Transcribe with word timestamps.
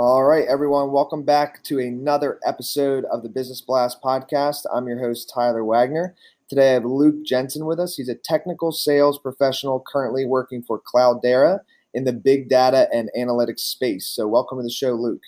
All 0.00 0.22
right, 0.22 0.46
everyone, 0.46 0.92
welcome 0.92 1.24
back 1.24 1.64
to 1.64 1.80
another 1.80 2.38
episode 2.46 3.04
of 3.06 3.24
the 3.24 3.28
Business 3.28 3.60
Blast 3.60 4.00
podcast. 4.00 4.64
I'm 4.72 4.86
your 4.86 5.00
host, 5.00 5.28
Tyler 5.34 5.64
Wagner. 5.64 6.14
Today 6.48 6.70
I 6.70 6.74
have 6.74 6.84
Luke 6.84 7.24
Jensen 7.24 7.66
with 7.66 7.80
us. 7.80 7.96
He's 7.96 8.08
a 8.08 8.14
technical 8.14 8.70
sales 8.70 9.18
professional 9.18 9.82
currently 9.84 10.24
working 10.24 10.62
for 10.62 10.80
Cloudera 10.80 11.62
in 11.94 12.04
the 12.04 12.12
big 12.12 12.48
data 12.48 12.88
and 12.94 13.10
analytics 13.18 13.58
space. 13.58 14.06
So, 14.06 14.28
welcome 14.28 14.58
to 14.58 14.62
the 14.62 14.70
show, 14.70 14.92
Luke. 14.92 15.22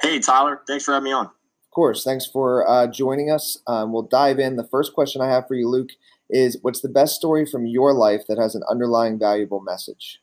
Hey, 0.00 0.20
Tyler. 0.20 0.60
Thanks 0.68 0.84
for 0.84 0.92
having 0.92 1.06
me 1.06 1.12
on. 1.12 1.26
Of 1.26 1.70
course. 1.74 2.04
Thanks 2.04 2.26
for 2.26 2.64
uh, 2.70 2.86
joining 2.86 3.28
us. 3.28 3.58
Um, 3.66 3.92
we'll 3.92 4.02
dive 4.02 4.38
in. 4.38 4.54
The 4.54 4.68
first 4.68 4.92
question 4.92 5.20
I 5.20 5.28
have 5.30 5.48
for 5.48 5.56
you, 5.56 5.68
Luke, 5.68 5.90
is 6.30 6.58
what's 6.62 6.80
the 6.80 6.88
best 6.88 7.16
story 7.16 7.44
from 7.44 7.66
your 7.66 7.92
life 7.92 8.22
that 8.28 8.38
has 8.38 8.54
an 8.54 8.62
underlying 8.70 9.18
valuable 9.18 9.60
message? 9.60 10.21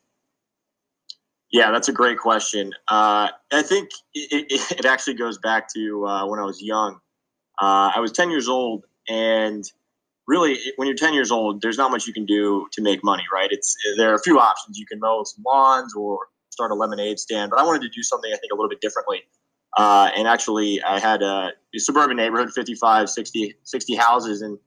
Yeah, 1.51 1.71
that's 1.71 1.89
a 1.89 1.93
great 1.93 2.19
question. 2.19 2.73
Uh, 2.87 3.29
I 3.51 3.61
think 3.63 3.89
it, 4.13 4.45
it, 4.51 4.79
it, 4.79 4.85
actually 4.85 5.15
goes 5.15 5.39
back 5.39 5.67
to 5.73 6.05
uh, 6.05 6.27
when 6.27 6.39
I 6.39 6.43
was 6.43 6.61
young. 6.61 6.99
Uh, 7.59 7.91
I 7.95 7.99
was 7.99 8.11
10 8.11 8.29
years 8.29 8.47
old, 8.47 8.85
and 9.07 9.63
really, 10.27 10.59
when 10.75 10.87
you're 10.87 10.95
10 10.95 11.13
years 11.13 11.31
old, 11.31 11.61
there's 11.61 11.77
not 11.77 11.89
much 11.89 12.05
you 12.05 12.13
can 12.13 12.25
do 12.25 12.67
to 12.73 12.81
make 12.81 13.03
money, 13.03 13.23
right? 13.33 13.49
It's 13.51 13.75
there 13.97 14.11
are 14.11 14.15
a 14.15 14.21
few 14.21 14.39
options. 14.39 14.77
You 14.77 14.85
can 14.85 14.99
mow 14.99 15.23
some 15.23 15.43
lawns 15.45 15.95
or 15.95 16.19
start 16.51 16.71
a 16.71 16.75
lemonade 16.75 17.19
stand, 17.19 17.49
but 17.49 17.59
I 17.59 17.63
wanted 17.63 17.81
to 17.81 17.89
do 17.89 18.03
something 18.03 18.31
I 18.31 18.37
think 18.37 18.53
a 18.53 18.55
little 18.55 18.69
bit 18.69 18.79
differently. 18.79 19.23
Uh, 19.75 20.11
and 20.15 20.27
actually, 20.27 20.81
I 20.83 20.99
had 20.99 21.21
a, 21.23 21.51
a, 21.75 21.79
suburban 21.79 22.17
neighborhood, 22.17 22.51
55, 22.53 23.09
60, 23.09 23.55
60 23.63 23.95
houses, 23.95 24.41
and 24.41 24.57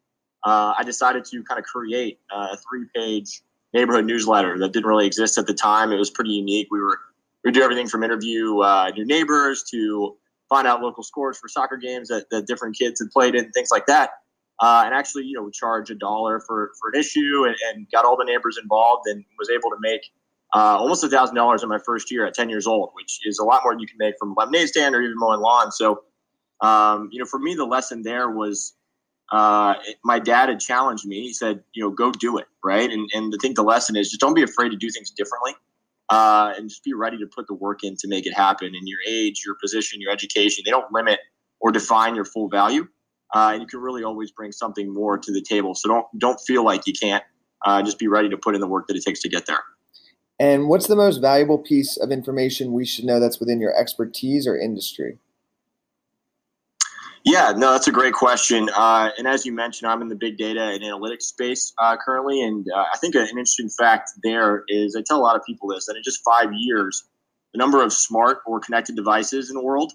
uh, 0.44 0.74
I 0.76 0.82
decided 0.84 1.24
to 1.26 1.42
kind 1.44 1.58
of 1.58 1.64
create 1.64 2.18
a 2.32 2.56
three-page 2.56 3.42
neighborhood 3.72 4.04
newsletter 4.04 4.58
that 4.58 4.72
didn't 4.72 4.86
really 4.86 5.06
exist 5.06 5.38
at 5.38 5.46
the 5.46 5.54
time. 5.54 5.92
It 5.92 5.96
was 5.96 6.10
pretty 6.10 6.30
unique. 6.30 6.68
We 6.70 6.80
were 6.80 6.98
we 7.44 7.50
do 7.50 7.62
everything 7.62 7.88
from 7.88 8.04
interview 8.04 8.58
uh, 8.60 8.92
your 8.94 9.06
neighbors 9.06 9.64
to 9.70 10.16
find 10.48 10.66
out 10.66 10.82
local 10.82 11.02
scores 11.02 11.38
for 11.38 11.48
soccer 11.48 11.76
games 11.76 12.08
that, 12.08 12.28
that 12.30 12.46
different 12.46 12.76
kids 12.76 13.00
had 13.00 13.10
played 13.10 13.34
in, 13.34 13.50
things 13.52 13.70
like 13.70 13.86
that. 13.86 14.10
Uh, 14.60 14.82
and 14.84 14.94
actually, 14.94 15.24
you 15.24 15.34
know, 15.34 15.42
we 15.42 15.50
charge 15.50 15.90
a 15.90 15.94
dollar 15.94 16.40
for, 16.40 16.72
for 16.78 16.90
an 16.92 17.00
issue 17.00 17.44
and, 17.46 17.56
and, 17.68 17.86
got 17.90 18.04
all 18.04 18.16
the 18.16 18.24
neighbors 18.24 18.58
involved 18.62 19.06
and 19.06 19.24
was 19.38 19.48
able 19.50 19.70
to 19.70 19.76
make 19.80 20.02
uh, 20.54 20.76
almost 20.78 21.02
a 21.02 21.08
thousand 21.08 21.34
dollars 21.34 21.62
in 21.62 21.68
my 21.68 21.78
first 21.78 22.10
year 22.10 22.26
at 22.26 22.34
10 22.34 22.50
years 22.50 22.66
old, 22.66 22.90
which 22.92 23.20
is 23.24 23.38
a 23.38 23.44
lot 23.44 23.62
more 23.64 23.72
than 23.72 23.80
you 23.80 23.86
can 23.86 23.96
make 23.98 24.14
from 24.20 24.32
a 24.32 24.34
lemonade 24.38 24.68
stand 24.68 24.94
or 24.94 25.00
even 25.00 25.16
mowing 25.16 25.40
lawn. 25.40 25.72
So, 25.72 26.02
um, 26.60 27.08
you 27.10 27.18
know, 27.18 27.24
for 27.24 27.38
me, 27.38 27.54
the 27.54 27.64
lesson 27.64 28.02
there 28.02 28.30
was 28.30 28.74
uh, 29.32 29.74
my 30.04 30.18
dad 30.18 30.50
had 30.50 30.60
challenged 30.60 31.06
me. 31.06 31.22
He 31.22 31.32
said, 31.32 31.64
you 31.72 31.82
know, 31.82 31.90
go 31.90 32.12
do 32.12 32.36
it, 32.36 32.46
right? 32.62 32.88
And 32.90 33.08
and 33.14 33.32
I 33.34 33.38
think 33.40 33.56
the 33.56 33.62
lesson 33.62 33.96
is 33.96 34.10
just 34.10 34.20
don't 34.20 34.34
be 34.34 34.42
afraid 34.42 34.68
to 34.68 34.76
do 34.76 34.90
things 34.90 35.10
differently, 35.10 35.54
uh, 36.10 36.52
and 36.56 36.68
just 36.68 36.84
be 36.84 36.92
ready 36.92 37.16
to 37.18 37.26
put 37.26 37.46
the 37.46 37.54
work 37.54 37.82
in 37.82 37.96
to 37.96 38.08
make 38.08 38.26
it 38.26 38.34
happen. 38.34 38.68
And 38.68 38.86
your 38.86 38.98
age, 39.08 39.42
your 39.44 39.56
position, 39.60 40.02
your 40.02 40.12
education, 40.12 40.62
they 40.66 40.70
don't 40.70 40.92
limit 40.92 41.18
or 41.60 41.72
define 41.72 42.14
your 42.14 42.26
full 42.26 42.48
value. 42.48 42.86
Uh, 43.34 43.50
and 43.54 43.62
you 43.62 43.66
can 43.66 43.80
really 43.80 44.04
always 44.04 44.30
bring 44.30 44.52
something 44.52 44.92
more 44.92 45.16
to 45.16 45.32
the 45.32 45.40
table. 45.40 45.74
So 45.74 45.88
don't 45.88 46.06
don't 46.18 46.38
feel 46.46 46.64
like 46.64 46.86
you 46.86 46.92
can't. 46.92 47.24
Uh, 47.64 47.80
just 47.80 47.98
be 47.98 48.08
ready 48.08 48.28
to 48.28 48.36
put 48.36 48.56
in 48.56 48.60
the 48.60 48.66
work 48.66 48.88
that 48.88 48.96
it 48.96 49.04
takes 49.04 49.22
to 49.22 49.28
get 49.28 49.46
there. 49.46 49.62
And 50.40 50.68
what's 50.68 50.88
the 50.88 50.96
most 50.96 51.18
valuable 51.18 51.58
piece 51.58 51.96
of 51.96 52.10
information 52.10 52.72
we 52.72 52.84
should 52.84 53.04
know 53.04 53.20
that's 53.20 53.38
within 53.38 53.60
your 53.60 53.74
expertise 53.78 54.46
or 54.46 54.58
industry? 54.58 55.18
Yeah, 57.24 57.52
no, 57.56 57.70
that's 57.70 57.86
a 57.86 57.92
great 57.92 58.14
question. 58.14 58.68
Uh, 58.74 59.10
and 59.16 59.28
as 59.28 59.46
you 59.46 59.52
mentioned, 59.52 59.88
I'm 59.90 60.02
in 60.02 60.08
the 60.08 60.16
big 60.16 60.36
data 60.36 60.60
and 60.60 60.82
analytics 60.82 61.22
space 61.22 61.72
uh, 61.78 61.96
currently. 62.04 62.42
And 62.42 62.66
uh, 62.74 62.84
I 62.92 62.98
think 62.98 63.14
an 63.14 63.28
interesting 63.28 63.68
fact 63.68 64.10
there 64.24 64.64
is 64.68 64.96
I 64.96 65.02
tell 65.06 65.18
a 65.18 65.22
lot 65.22 65.36
of 65.36 65.42
people 65.44 65.68
this 65.68 65.86
that 65.86 65.96
in 65.96 66.02
just 66.02 66.20
five 66.24 66.52
years, 66.52 67.04
the 67.52 67.58
number 67.58 67.82
of 67.82 67.92
smart 67.92 68.38
or 68.44 68.58
connected 68.58 68.96
devices 68.96 69.50
in 69.50 69.54
the 69.54 69.62
world 69.62 69.92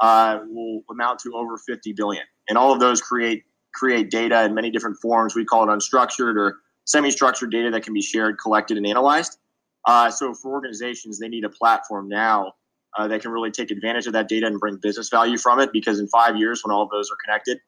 uh, 0.00 0.38
will 0.48 0.82
amount 0.90 1.18
to 1.20 1.32
over 1.34 1.56
50 1.56 1.94
billion. 1.94 2.22
And 2.48 2.56
all 2.56 2.72
of 2.72 2.78
those 2.78 3.00
create 3.00 3.42
create 3.74 4.10
data 4.10 4.44
in 4.44 4.54
many 4.54 4.70
different 4.70 4.98
forms. 5.02 5.34
We 5.34 5.44
call 5.44 5.68
it 5.68 5.72
unstructured 5.72 6.36
or 6.36 6.58
semi-structured 6.84 7.50
data 7.50 7.70
that 7.70 7.82
can 7.82 7.92
be 7.92 8.00
shared, 8.00 8.38
collected, 8.38 8.76
and 8.76 8.86
analyzed. 8.86 9.38
Uh, 9.84 10.10
so 10.10 10.32
for 10.32 10.52
organizations, 10.52 11.18
they 11.18 11.28
need 11.28 11.44
a 11.44 11.50
platform 11.50 12.08
now 12.08 12.54
uh, 12.96 13.08
that 13.08 13.22
can 13.22 13.30
really 13.30 13.50
take 13.50 13.70
advantage 13.70 14.06
of 14.06 14.12
that 14.12 14.28
data 14.28 14.46
and 14.46 14.58
bring 14.58 14.76
business 14.76 15.08
value 15.08 15.38
from 15.38 15.60
it. 15.60 15.72
Because 15.72 15.98
in 15.98 16.08
five 16.08 16.36
years, 16.36 16.62
when 16.64 16.74
all 16.74 16.82
of 16.82 16.90
those 16.90 17.10
are 17.10 17.16
connected, 17.24 17.58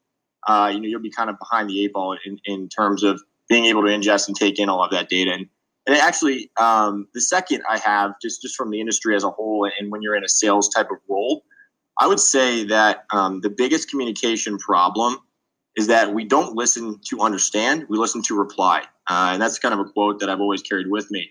uh, 0.48 0.70
you 0.72 0.80
know 0.80 0.88
you'll 0.88 1.00
be 1.00 1.10
kind 1.10 1.30
of 1.30 1.38
behind 1.38 1.68
the 1.68 1.84
eight 1.84 1.92
ball 1.92 2.16
in, 2.24 2.38
in 2.44 2.68
terms 2.68 3.02
of 3.02 3.22
being 3.48 3.66
able 3.66 3.82
to 3.82 3.88
ingest 3.88 4.28
and 4.28 4.36
take 4.36 4.58
in 4.58 4.68
all 4.68 4.82
of 4.82 4.90
that 4.92 5.08
data. 5.08 5.32
And, 5.32 5.46
and 5.86 5.96
actually, 5.96 6.50
um, 6.58 7.08
the 7.14 7.20
second 7.20 7.62
I 7.68 7.78
have 7.78 8.12
just 8.22 8.42
just 8.42 8.56
from 8.56 8.70
the 8.70 8.80
industry 8.80 9.14
as 9.16 9.24
a 9.24 9.30
whole, 9.30 9.68
and 9.78 9.90
when 9.90 10.02
you're 10.02 10.16
in 10.16 10.24
a 10.24 10.28
sales 10.28 10.68
type 10.68 10.90
of 10.90 10.98
role, 11.08 11.44
I 11.98 12.06
would 12.06 12.20
say 12.20 12.64
that 12.64 13.04
um, 13.12 13.40
the 13.40 13.50
biggest 13.50 13.90
communication 13.90 14.58
problem 14.58 15.18
is 15.76 15.86
that 15.86 16.12
we 16.14 16.24
don't 16.24 16.54
listen 16.54 17.00
to 17.08 17.20
understand; 17.20 17.86
we 17.88 17.98
listen 17.98 18.22
to 18.22 18.38
reply, 18.38 18.84
uh, 19.08 19.30
and 19.32 19.42
that's 19.42 19.58
kind 19.58 19.74
of 19.74 19.80
a 19.80 19.84
quote 19.84 20.20
that 20.20 20.30
I've 20.30 20.40
always 20.40 20.62
carried 20.62 20.88
with 20.88 21.10
me. 21.10 21.30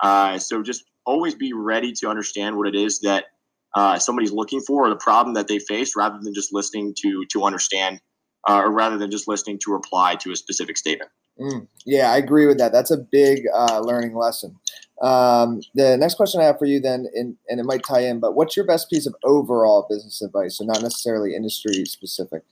Uh, 0.00 0.38
so 0.38 0.62
just 0.62 0.84
always 1.06 1.34
be 1.34 1.52
ready 1.52 1.92
to 1.92 2.08
understand 2.08 2.56
what 2.56 2.66
it 2.66 2.74
is 2.74 3.00
that 3.00 3.26
uh, 3.74 3.98
somebody's 3.98 4.32
looking 4.32 4.60
for 4.60 4.86
or 4.86 4.90
the 4.90 4.96
problem 4.96 5.34
that 5.34 5.48
they 5.48 5.58
face 5.58 5.94
rather 5.96 6.18
than 6.20 6.34
just 6.34 6.52
listening 6.52 6.94
to 7.02 7.24
to 7.26 7.44
understand 7.44 8.00
uh, 8.48 8.60
or 8.60 8.70
rather 8.70 8.98
than 8.98 9.10
just 9.10 9.28
listening 9.28 9.58
to 9.62 9.72
reply 9.72 10.16
to 10.16 10.32
a 10.32 10.36
specific 10.36 10.76
statement. 10.76 11.10
Mm, 11.38 11.68
yeah 11.84 12.10
i 12.12 12.16
agree 12.16 12.46
with 12.46 12.58
that. 12.58 12.72
That's 12.72 12.90
a 12.90 12.96
big 12.96 13.42
uh, 13.54 13.80
learning 13.80 14.16
lesson. 14.16 14.56
Um, 15.02 15.60
the 15.74 15.96
next 15.98 16.14
question 16.14 16.40
i 16.40 16.44
have 16.44 16.58
for 16.58 16.64
you 16.64 16.80
then 16.80 17.06
in, 17.14 17.36
and 17.48 17.60
it 17.60 17.64
might 17.64 17.84
tie 17.84 18.00
in 18.00 18.20
but 18.20 18.34
what's 18.34 18.56
your 18.56 18.66
best 18.66 18.88
piece 18.88 19.06
of 19.06 19.14
overall 19.24 19.86
business 19.88 20.22
advice? 20.22 20.58
So 20.58 20.64
not 20.64 20.82
necessarily 20.82 21.34
industry 21.34 21.84
specific 21.84 22.42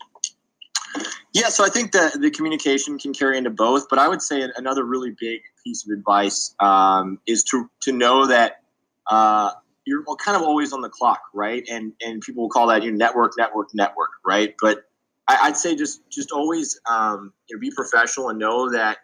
yeah, 1.35 1.49
so 1.49 1.65
I 1.65 1.69
think 1.69 1.91
that 1.93 2.21
the 2.21 2.31
communication 2.31 2.97
can 2.97 3.13
carry 3.13 3.37
into 3.37 3.51
both, 3.51 3.89
but 3.91 3.99
I 3.99 4.07
would 4.07 4.23
say 4.23 4.49
another 4.57 4.85
really 4.85 5.11
big 5.19 5.41
piece 5.65 5.85
of 5.85 5.93
advice 5.93 6.55
um, 6.61 7.19
is 7.27 7.43
to 7.51 7.69
to 7.83 7.93
know 7.93 8.29
that 8.29 8.63
uh, 9.11 9.51
you're 9.85 10.05
kind 10.25 10.37
of 10.37 10.43
always 10.43 10.73
on 10.73 10.81
the 10.81 10.89
clock, 10.89 11.21
right? 11.35 11.65
And 11.69 11.93
and 12.01 12.23
people 12.23 12.45
will 12.45 12.51
call 12.51 12.69
that 12.69 12.85
your 12.85 12.93
network, 12.93 13.33
network, 13.37 13.75
network, 13.75 14.11
right? 14.25 14.55
But 14.61 14.85
I, 15.27 15.49
would 15.49 15.57
say 15.57 15.75
just 15.75 16.09
just 16.09 16.31
always 16.31 16.81
um, 16.89 17.33
you 17.49 17.57
know 17.57 17.61
be 17.61 17.73
professional 17.73 18.29
and 18.29 18.39
know 18.39 18.71
that 18.71 18.99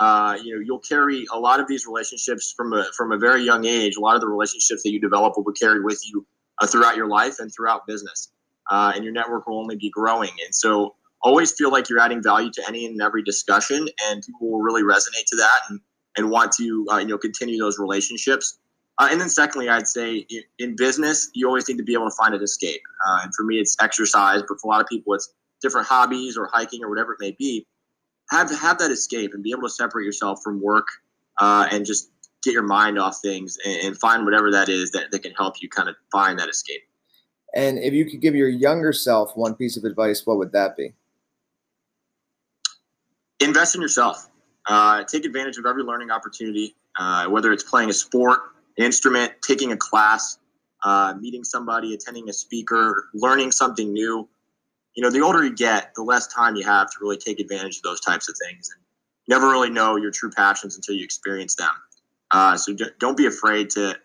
uh, 0.00 0.36
you 0.42 0.56
know 0.56 0.62
you'll 0.64 0.80
carry 0.80 1.26
a 1.32 1.38
lot 1.38 1.60
of 1.60 1.68
these 1.68 1.86
relationships 1.86 2.52
from 2.56 2.72
a 2.72 2.84
from 2.96 3.12
a 3.12 3.16
very 3.16 3.44
young 3.44 3.64
age. 3.64 3.94
A 3.96 4.00
lot 4.00 4.16
of 4.16 4.20
the 4.20 4.28
relationships 4.28 4.82
that 4.82 4.90
you 4.90 5.00
develop 5.00 5.34
will 5.36 5.52
carry 5.52 5.80
with 5.80 6.02
you 6.04 6.26
uh, 6.60 6.66
throughout 6.66 6.96
your 6.96 7.06
life 7.06 7.36
and 7.38 7.52
throughout 7.54 7.86
business, 7.86 8.32
uh, 8.68 8.90
and 8.92 9.04
your 9.04 9.12
network 9.12 9.46
will 9.46 9.60
only 9.60 9.76
be 9.76 9.88
growing. 9.88 10.32
And 10.44 10.52
so 10.52 10.96
always 11.26 11.52
feel 11.52 11.72
like 11.72 11.88
you're 11.90 11.98
adding 11.98 12.22
value 12.22 12.50
to 12.52 12.62
any 12.68 12.86
and 12.86 13.02
every 13.02 13.22
discussion, 13.22 13.88
and 14.08 14.22
people 14.22 14.50
will 14.50 14.62
really 14.62 14.82
resonate 14.82 15.26
to 15.26 15.36
that 15.36 15.60
and 15.68 15.80
and 16.16 16.30
want 16.30 16.52
to 16.52 16.86
uh, 16.90 16.98
you 16.98 17.06
know 17.06 17.18
continue 17.18 17.58
those 17.58 17.78
relationships. 17.78 18.58
Uh, 18.98 19.08
and 19.10 19.20
then 19.20 19.28
secondly, 19.28 19.68
I'd 19.68 19.88
say 19.88 20.26
in 20.58 20.74
business, 20.76 21.28
you 21.34 21.46
always 21.46 21.68
need 21.68 21.76
to 21.76 21.82
be 21.82 21.92
able 21.92 22.08
to 22.08 22.16
find 22.16 22.34
an 22.34 22.42
escape. 22.42 22.80
Uh, 23.06 23.20
and 23.24 23.34
for 23.34 23.44
me, 23.44 23.56
it's 23.56 23.76
exercise, 23.78 24.40
but 24.48 24.58
for 24.58 24.68
a 24.68 24.70
lot 24.70 24.80
of 24.80 24.86
people, 24.86 25.12
it's 25.12 25.34
different 25.60 25.86
hobbies 25.86 26.38
or 26.38 26.48
hiking 26.50 26.82
or 26.82 26.88
whatever 26.88 27.12
it 27.12 27.18
may 27.20 27.32
be. 27.38 27.66
Have 28.30 28.50
have 28.58 28.78
that 28.78 28.90
escape 28.90 29.32
and 29.34 29.42
be 29.42 29.50
able 29.50 29.62
to 29.62 29.70
separate 29.70 30.04
yourself 30.04 30.40
from 30.42 30.62
work 30.62 30.86
uh, 31.40 31.68
and 31.70 31.84
just 31.84 32.10
get 32.42 32.52
your 32.52 32.62
mind 32.62 32.98
off 32.98 33.18
things 33.20 33.58
and, 33.64 33.76
and, 33.88 33.98
find 33.98 34.24
whatever 34.24 34.52
that 34.52 34.68
is 34.68 34.92
that, 34.92 35.10
that 35.10 35.20
can 35.20 35.32
help 35.32 35.56
you 35.60 35.68
kind 35.68 35.88
of 35.88 35.96
find 36.12 36.38
that 36.38 36.48
escape. 36.48 36.82
And 37.54 37.78
if 37.78 37.92
you 37.92 38.08
could 38.08 38.20
give 38.20 38.36
your 38.36 38.48
younger 38.48 38.92
self 38.92 39.36
one 39.36 39.54
piece 39.54 39.76
of 39.76 39.84
advice, 39.84 40.22
what 40.24 40.38
would 40.38 40.52
that 40.52 40.76
be? 40.76 40.94
Invest 43.40 43.74
in 43.74 43.82
yourself. 43.82 44.28
Uh, 44.68 45.04
take 45.04 45.24
advantage 45.24 45.58
of 45.58 45.66
every 45.66 45.82
learning 45.82 46.10
opportunity, 46.10 46.74
uh, 46.98 47.26
whether 47.26 47.52
it's 47.52 47.62
playing 47.62 47.90
a 47.90 47.92
sport, 47.92 48.40
instrument, 48.76 49.32
taking 49.42 49.72
a 49.72 49.76
class, 49.76 50.38
uh, 50.84 51.14
meeting 51.20 51.44
somebody, 51.44 51.94
attending 51.94 52.28
a 52.28 52.32
speaker, 52.32 53.08
learning 53.14 53.52
something 53.52 53.92
new. 53.92 54.28
You 54.94 55.02
know, 55.02 55.10
the 55.10 55.20
older 55.20 55.44
you 55.44 55.54
get, 55.54 55.94
the 55.94 56.02
less 56.02 56.26
time 56.26 56.56
you 56.56 56.64
have 56.64 56.90
to 56.90 56.96
really 57.00 57.18
take 57.18 57.38
advantage 57.38 57.76
of 57.76 57.82
those 57.82 58.00
types 58.00 58.28
of 58.28 58.36
things. 58.46 58.70
And 58.74 58.82
never 59.28 59.48
really 59.50 59.70
know 59.70 59.96
your 59.96 60.10
true 60.10 60.30
passions 60.30 60.76
until 60.76 60.94
you 60.94 61.04
experience 61.04 61.54
them. 61.54 61.70
Uh, 62.30 62.56
so 62.56 62.74
don't 62.98 63.16
be 63.16 63.26
afraid 63.26 63.70
to 63.70 63.96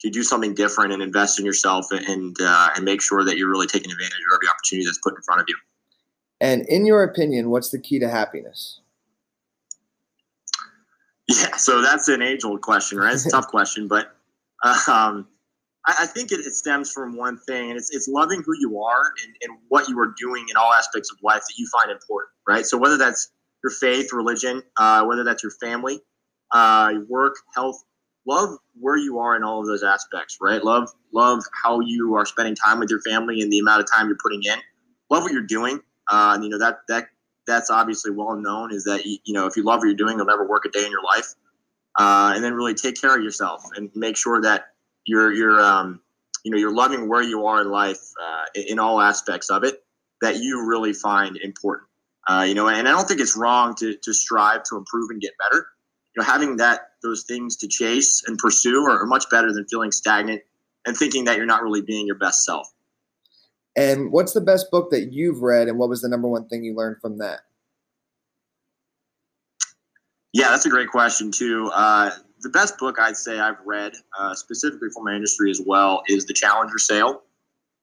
to 0.00 0.08
do 0.08 0.22
something 0.22 0.54
different 0.54 0.94
and 0.94 1.02
invest 1.02 1.38
in 1.38 1.44
yourself 1.44 1.86
and 1.90 2.36
uh, 2.40 2.70
and 2.74 2.84
make 2.84 3.02
sure 3.02 3.24
that 3.24 3.36
you're 3.36 3.50
really 3.50 3.66
taking 3.66 3.90
advantage 3.90 4.18
of 4.30 4.36
every 4.36 4.48
opportunity 4.48 4.86
that's 4.86 4.98
put 4.98 5.14
in 5.14 5.22
front 5.22 5.40
of 5.40 5.46
you. 5.48 5.56
And 6.40 6.66
in 6.68 6.86
your 6.86 7.02
opinion, 7.02 7.50
what's 7.50 7.70
the 7.70 7.78
key 7.78 7.98
to 7.98 8.08
happiness? 8.08 8.80
Yeah, 11.28 11.56
so 11.56 11.82
that's 11.82 12.08
an 12.08 12.22
age 12.22 12.44
old 12.44 12.62
question, 12.62 12.98
right? 12.98 13.14
It's 13.14 13.26
a 13.26 13.30
tough 13.30 13.46
question, 13.48 13.86
but 13.86 14.16
um, 14.64 15.28
I, 15.86 15.94
I, 16.00 16.06
think 16.06 16.32
it, 16.32 16.40
it, 16.40 16.52
stems 16.54 16.90
from 16.90 17.16
one 17.16 17.38
thing, 17.38 17.70
and 17.70 17.78
it's, 17.78 17.94
it's 17.94 18.08
loving 18.08 18.42
who 18.44 18.52
you 18.58 18.82
are 18.82 19.12
and, 19.24 19.36
and 19.42 19.58
what 19.68 19.88
you 19.88 19.98
are 20.00 20.12
doing 20.18 20.46
in 20.50 20.56
all 20.56 20.72
aspects 20.72 21.10
of 21.12 21.18
life 21.22 21.42
that 21.42 21.54
you 21.56 21.68
find 21.72 21.90
important, 21.90 22.30
right? 22.48 22.66
So 22.66 22.76
whether 22.78 22.98
that's 22.98 23.30
your 23.62 23.70
faith, 23.70 24.12
religion, 24.12 24.62
uh, 24.76 25.04
whether 25.04 25.22
that's 25.22 25.42
your 25.42 25.52
family, 25.52 26.00
uh, 26.52 26.94
work, 27.08 27.36
health, 27.54 27.80
love 28.26 28.58
where 28.78 28.96
you 28.96 29.18
are 29.18 29.36
in 29.36 29.44
all 29.44 29.60
of 29.60 29.66
those 29.66 29.82
aspects, 29.82 30.38
right? 30.40 30.64
Love, 30.64 30.90
love 31.12 31.44
how 31.62 31.80
you 31.80 32.14
are 32.16 32.26
spending 32.26 32.54
time 32.54 32.80
with 32.80 32.90
your 32.90 33.00
family 33.02 33.40
and 33.40 33.52
the 33.52 33.58
amount 33.58 33.80
of 33.80 33.90
time 33.90 34.08
you're 34.08 34.18
putting 34.22 34.42
in. 34.42 34.58
Love 35.10 35.22
what 35.22 35.32
you're 35.32 35.42
doing. 35.42 35.80
Uh, 36.10 36.32
and 36.34 36.44
you 36.44 36.50
know 36.50 36.58
that 36.58 36.80
that 36.88 37.06
that's 37.46 37.70
obviously 37.70 38.10
well 38.10 38.36
known 38.36 38.72
is 38.72 38.84
that 38.84 39.04
you, 39.04 39.18
you 39.24 39.34
know 39.34 39.46
if 39.46 39.56
you 39.56 39.62
love 39.62 39.78
what 39.78 39.86
you're 39.86 39.94
doing, 39.94 40.16
you'll 40.16 40.26
never 40.26 40.46
work 40.46 40.64
a 40.64 40.70
day 40.70 40.84
in 40.84 40.90
your 40.90 41.04
life. 41.04 41.34
Uh, 41.98 42.32
and 42.34 42.44
then 42.44 42.54
really 42.54 42.74
take 42.74 43.00
care 43.00 43.16
of 43.16 43.22
yourself 43.22 43.62
and 43.76 43.90
make 43.94 44.16
sure 44.16 44.40
that 44.40 44.66
you're 45.06 45.32
you're 45.32 45.60
um, 45.60 46.00
you 46.44 46.50
know 46.50 46.56
you're 46.56 46.74
loving 46.74 47.08
where 47.08 47.22
you 47.22 47.46
are 47.46 47.62
in 47.62 47.70
life 47.70 48.00
uh, 48.22 48.44
in 48.54 48.78
all 48.78 49.00
aspects 49.00 49.50
of 49.50 49.64
it 49.64 49.82
that 50.20 50.36
you 50.36 50.66
really 50.66 50.92
find 50.92 51.36
important. 51.38 51.88
Uh, 52.28 52.44
you 52.46 52.54
know, 52.54 52.68
and 52.68 52.86
I 52.86 52.92
don't 52.92 53.08
think 53.08 53.20
it's 53.20 53.36
wrong 53.36 53.74
to 53.76 53.96
to 53.96 54.12
strive 54.12 54.62
to 54.64 54.76
improve 54.76 55.10
and 55.10 55.20
get 55.20 55.32
better. 55.38 55.66
You 56.14 56.22
know, 56.22 56.24
having 56.24 56.56
that 56.58 56.90
those 57.02 57.24
things 57.24 57.56
to 57.56 57.68
chase 57.68 58.22
and 58.26 58.38
pursue 58.38 58.84
are, 58.84 59.02
are 59.02 59.06
much 59.06 59.28
better 59.30 59.52
than 59.52 59.66
feeling 59.66 59.90
stagnant 59.90 60.42
and 60.86 60.96
thinking 60.96 61.24
that 61.24 61.36
you're 61.36 61.46
not 61.46 61.62
really 61.62 61.82
being 61.82 62.06
your 62.06 62.16
best 62.16 62.44
self. 62.44 62.68
And 63.76 64.10
what's 64.10 64.32
the 64.32 64.40
best 64.40 64.70
book 64.70 64.90
that 64.90 65.12
you've 65.12 65.42
read, 65.42 65.68
and 65.68 65.78
what 65.78 65.88
was 65.88 66.02
the 66.02 66.08
number 66.08 66.28
one 66.28 66.48
thing 66.48 66.64
you 66.64 66.74
learned 66.74 67.00
from 67.00 67.18
that? 67.18 67.40
Yeah, 70.32 70.50
that's 70.50 70.66
a 70.66 70.70
great 70.70 70.88
question 70.88 71.30
too. 71.32 71.70
Uh, 71.74 72.10
the 72.40 72.48
best 72.48 72.78
book 72.78 72.98
I'd 72.98 73.16
say 73.16 73.38
I've 73.38 73.60
read, 73.64 73.92
uh, 74.18 74.34
specifically 74.34 74.88
for 74.90 75.02
my 75.02 75.14
industry 75.14 75.50
as 75.50 75.60
well, 75.64 76.02
is 76.08 76.26
The 76.26 76.34
Challenger 76.34 76.78
Sale. 76.78 77.22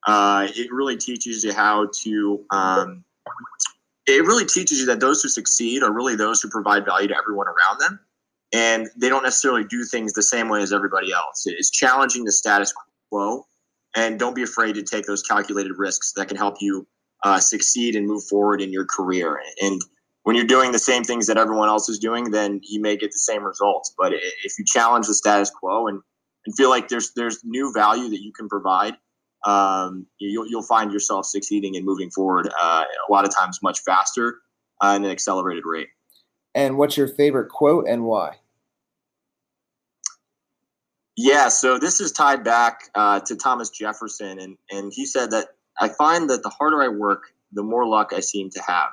Uh, 0.06 0.48
it 0.56 0.72
really 0.72 0.98
teaches 0.98 1.44
you 1.44 1.54
how 1.54 1.90
to. 2.01 2.45
Um, 2.51 3.04
it 4.06 4.24
really 4.25 4.45
teaches 4.45 4.80
you 4.80 4.86
that 4.86 5.01
those 5.01 5.22
who 5.22 5.28
succeed 5.28 5.83
are 5.83 5.92
really 5.92 6.16
those 6.16 6.42
who 6.42 6.50
provide 6.50 6.86
value 6.86 7.10
to 7.10 7.18
everyone 7.18 7.48
around 7.48 7.80
them, 7.80 8.00
and 8.54 8.88
they 8.95 9.10
don't 9.10 9.24
necessarily 9.24 9.66
do 9.66 9.83
things 9.83 10.13
the 10.13 10.24
same 10.24 10.48
way 10.48 10.62
as 10.62 10.72
everybody 10.72 11.12
else. 11.12 11.44
It's 11.45 11.69
challenging 11.69 12.24
the 12.24 12.31
status 12.31 12.74
quo, 13.10 13.45
and 13.95 14.19
don't 14.19 14.36
be 14.36 14.44
afraid 14.44 14.75
to 14.75 14.84
take 14.84 15.06
those 15.06 15.24
calculated 15.24 15.74
risks 15.78 16.13
that 16.16 16.28
can 16.28 16.38
help 16.38 16.57
you 16.60 16.88
uh, 17.24 17.39
succeed 17.39 17.95
and 17.95 18.07
move 18.07 18.24
forward 18.30 18.62
in 18.62 18.72
your 18.72 18.86
career. 18.86 19.39
And 19.62 19.81
when 20.24 20.36
you're 20.36 20.45
doing 20.45 20.72
the 20.72 20.80
same 20.80 21.04
things 21.04 21.28
that 21.28 21.38
everyone 21.38 21.69
else 21.69 21.89
is 21.89 22.00
doing, 22.00 22.31
then 22.31 22.60
you 22.63 22.81
may 22.81 22.98
get 22.98 23.12
the 23.12 23.19
same 23.19 23.44
results. 23.44 23.94
But 23.98 24.13
if 24.13 24.60
you 24.60 24.66
challenge 24.66 25.07
the 25.07 25.13
status 25.13 25.50
quo 25.50 25.88
and, 25.88 26.01
and 26.45 26.56
feel 26.56 26.69
like 26.69 26.89
there's 26.89 27.13
there's 27.16 27.39
new 27.44 27.72
value 27.74 28.10
that 28.10 28.22
you 28.22 28.34
can 28.34 28.50
provide, 28.50 28.98
um, 29.45 30.06
you'll, 30.19 30.48
you'll 30.48 30.63
find 30.63 30.92
yourself 30.92 31.25
succeeding 31.25 31.75
and 31.75 31.86
moving 31.86 32.12
forward 32.12 32.50
uh, 32.62 32.83
a 33.07 33.12
lot 33.12 33.25
of 33.25 33.33
times 33.33 33.60
much 33.63 33.80
faster 33.81 34.40
uh, 34.83 34.95
at 34.95 34.98
an 34.98 35.06
accelerated 35.06 35.63
rate. 35.66 35.88
And 36.54 36.78
what's 36.78 36.98
your 36.98 37.07
favorite 37.07 37.50
quote 37.50 37.88
and 37.88 38.04
why? 38.04 38.38
Yeah, 41.19 41.50
so 41.50 41.80
this 41.80 42.00
is 42.00 42.12
tied 42.12 42.44
back 42.44 42.92
uh, 42.94 43.19
to 43.22 43.36
Thomas 43.36 43.72
Jefferson, 43.72 44.40
and, 44.40 44.56
and 44.69 44.94
he 44.94 45.04
said 45.04 45.31
that 45.31 45.48
I 45.80 45.90
find 45.90 46.30
that 46.30 46.44
the 46.44 46.50
harder 46.50 46.84
I 46.84 46.90
work, 46.90 47.34
the 47.52 47.64
more 47.64 47.88
luck 47.88 48.14
I 48.14 48.19
seem 48.19 48.52
to 48.52 48.62
have. 48.62 48.92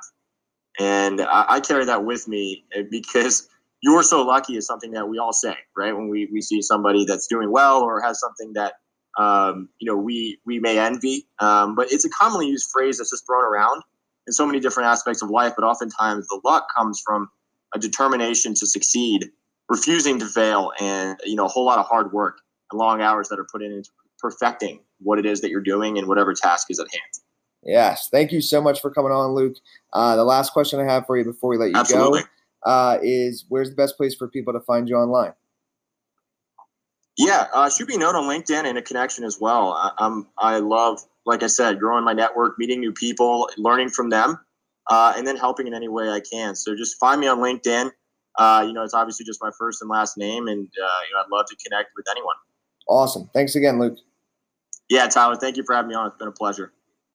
And 0.79 1.21
I, 1.21 1.45
I 1.47 1.59
carry 1.59 1.85
that 1.85 2.03
with 2.03 2.27
me 2.27 2.65
uh, 2.75 2.81
because 2.89 3.47
you're 3.81 4.01
so 4.01 4.23
lucky 4.25 4.57
is 4.57 4.65
something 4.65 4.91
that 4.91 5.07
we 5.07 5.19
all 5.19 5.33
say, 5.33 5.55
right? 5.77 5.95
When 5.95 6.09
we, 6.09 6.27
we 6.33 6.41
see 6.41 6.63
somebody 6.63 7.05
that's 7.05 7.27
doing 7.27 7.51
well 7.51 7.83
or 7.83 8.01
has 8.01 8.19
something 8.19 8.53
that, 8.53 8.73
um, 9.19 9.69
you 9.79 9.89
know, 9.89 9.95
we, 9.95 10.39
we 10.45 10.59
may 10.59 10.79
envy. 10.79 11.27
Um, 11.37 11.75
but 11.75 11.91
it's 11.91 12.05
a 12.05 12.09
commonly 12.09 12.47
used 12.47 12.69
phrase 12.71 12.97
that's 12.97 13.11
just 13.11 13.27
thrown 13.27 13.43
around 13.43 13.83
in 14.25 14.33
so 14.33 14.47
many 14.47 14.59
different 14.59 14.89
aspects 14.89 15.21
of 15.21 15.29
life. 15.29 15.53
But 15.55 15.63
oftentimes 15.63 16.27
the 16.27 16.41
luck 16.43 16.67
comes 16.75 17.01
from 17.05 17.29
a 17.75 17.79
determination 17.79 18.55
to 18.55 18.65
succeed, 18.65 19.29
refusing 19.69 20.19
to 20.19 20.25
fail, 20.25 20.71
and, 20.79 21.19
you 21.25 21.35
know, 21.35 21.45
a 21.45 21.49
whole 21.49 21.65
lot 21.65 21.79
of 21.79 21.85
hard 21.85 22.11
work 22.11 22.39
and 22.71 22.79
long 22.79 23.01
hours 23.01 23.29
that 23.29 23.39
are 23.39 23.47
put 23.51 23.61
in 23.61 23.71
into 23.71 23.89
perfecting 24.19 24.79
what 24.99 25.19
it 25.19 25.25
is 25.25 25.41
that 25.41 25.49
you're 25.49 25.61
doing 25.61 25.97
and 25.97 26.07
whatever 26.07 26.33
task 26.33 26.67
is 26.69 26.79
at 26.79 26.87
hand. 26.91 27.03
Yes. 27.63 28.09
Thank 28.09 28.31
you 28.31 28.41
so 28.41 28.61
much 28.61 28.79
for 28.79 28.91
coming 28.91 29.11
on, 29.11 29.31
Luke. 29.31 29.57
Uh, 29.91 30.15
the 30.15 30.23
last 30.23 30.53
question 30.53 30.79
I 30.79 30.83
have 30.83 31.05
for 31.05 31.17
you 31.17 31.23
before 31.23 31.49
we 31.49 31.57
let 31.57 31.71
you 31.71 31.75
Absolutely. 31.75 32.21
go 32.21 32.27
uh, 32.65 32.99
is 33.01 33.45
where's 33.49 33.69
the 33.69 33.75
best 33.75 33.97
place 33.97 34.15
for 34.15 34.27
people 34.27 34.53
to 34.53 34.59
find 34.59 34.89
you 34.89 34.95
online? 34.95 35.33
Yeah, 37.17 37.47
uh, 37.53 37.69
shoot 37.69 37.87
me 37.87 37.95
a 37.95 37.97
note 37.97 38.15
on 38.15 38.23
LinkedIn 38.23 38.65
and 38.65 38.77
a 38.77 38.81
connection 38.81 39.23
as 39.23 39.39
well. 39.39 39.71
I, 39.71 39.91
am 40.05 40.27
I 40.37 40.57
love, 40.57 40.99
like 41.25 41.43
I 41.43 41.47
said, 41.47 41.79
growing 41.79 42.03
my 42.03 42.13
network, 42.13 42.59
meeting 42.59 42.81
new 42.81 42.91
people, 42.91 43.49
learning 43.57 43.89
from 43.89 44.09
them, 44.09 44.37
uh, 44.89 45.13
and 45.15 45.25
then 45.25 45.37
helping 45.37 45.65
in 45.67 45.73
any 45.73 45.87
way 45.87 46.09
I 46.09 46.19
can. 46.19 46.55
So 46.55 46.75
just 46.75 46.99
find 46.99 47.21
me 47.21 47.27
on 47.27 47.39
LinkedIn. 47.39 47.91
Uh, 48.37 48.63
you 48.65 48.73
know, 48.73 48.83
it's 48.83 48.93
obviously 48.93 49.25
just 49.25 49.41
my 49.41 49.51
first 49.57 49.81
and 49.81 49.89
last 49.89 50.17
name, 50.17 50.47
and 50.47 50.67
uh, 50.67 50.99
you 51.07 51.15
know, 51.15 51.21
I'd 51.21 51.29
love 51.31 51.45
to 51.47 51.55
connect 51.63 51.91
with 51.95 52.05
anyone. 52.09 52.35
Awesome. 52.87 53.29
Thanks 53.33 53.55
again, 53.55 53.79
Luke. 53.79 53.97
Yeah, 54.89 55.07
Tyler. 55.07 55.35
Thank 55.35 55.57
you 55.57 55.63
for 55.63 55.75
having 55.75 55.89
me 55.89 55.95
on. 55.95 56.07
It's 56.07 56.17
been 56.17 56.27
a 56.27 56.31
pleasure. 56.31 56.71